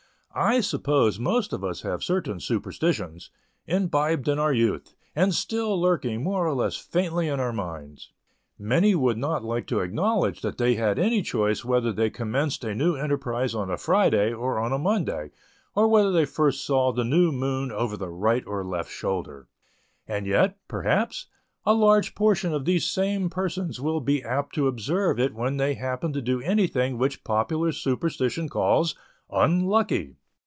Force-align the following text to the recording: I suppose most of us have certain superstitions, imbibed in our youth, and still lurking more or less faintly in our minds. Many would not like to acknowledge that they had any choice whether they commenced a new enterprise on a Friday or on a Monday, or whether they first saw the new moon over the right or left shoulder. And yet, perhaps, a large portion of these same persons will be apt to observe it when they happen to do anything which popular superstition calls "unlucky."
I 0.33 0.61
suppose 0.61 1.19
most 1.19 1.51
of 1.51 1.61
us 1.61 1.81
have 1.81 2.05
certain 2.05 2.39
superstitions, 2.39 3.31
imbibed 3.67 4.29
in 4.29 4.39
our 4.39 4.53
youth, 4.53 4.95
and 5.13 5.35
still 5.35 5.77
lurking 5.77 6.23
more 6.23 6.47
or 6.47 6.53
less 6.53 6.77
faintly 6.77 7.27
in 7.27 7.41
our 7.41 7.51
minds. 7.51 8.13
Many 8.57 8.95
would 8.95 9.17
not 9.17 9.43
like 9.43 9.67
to 9.67 9.81
acknowledge 9.81 10.39
that 10.41 10.57
they 10.57 10.75
had 10.75 10.97
any 10.97 11.21
choice 11.21 11.65
whether 11.65 11.91
they 11.91 12.09
commenced 12.09 12.63
a 12.63 12.73
new 12.73 12.95
enterprise 12.95 13.53
on 13.53 13.69
a 13.69 13.75
Friday 13.77 14.31
or 14.31 14.57
on 14.57 14.71
a 14.71 14.77
Monday, 14.79 15.31
or 15.75 15.89
whether 15.89 16.13
they 16.13 16.23
first 16.23 16.65
saw 16.65 16.93
the 16.93 17.03
new 17.03 17.33
moon 17.33 17.69
over 17.69 17.97
the 17.97 18.07
right 18.07 18.45
or 18.47 18.63
left 18.63 18.89
shoulder. 18.89 19.49
And 20.07 20.25
yet, 20.25 20.57
perhaps, 20.69 21.25
a 21.65 21.73
large 21.73 22.15
portion 22.15 22.53
of 22.53 22.63
these 22.63 22.85
same 22.85 23.29
persons 23.29 23.81
will 23.81 23.99
be 23.99 24.23
apt 24.23 24.55
to 24.55 24.69
observe 24.69 25.19
it 25.19 25.33
when 25.33 25.57
they 25.57 25.73
happen 25.73 26.13
to 26.13 26.21
do 26.21 26.39
anything 26.39 26.97
which 26.97 27.25
popular 27.25 27.73
superstition 27.73 28.47
calls 28.47 28.95
"unlucky." 29.29 30.15